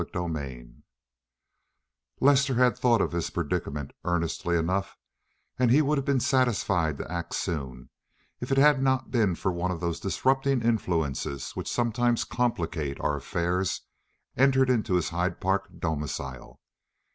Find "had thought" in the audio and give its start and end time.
2.55-3.01